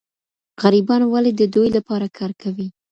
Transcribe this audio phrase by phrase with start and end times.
[0.61, 2.67] غریبان ولي د دوی لپاره کار کوي؟